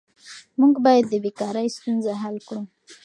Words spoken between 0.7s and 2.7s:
باید د بیکارۍ ستونزه حل کړو.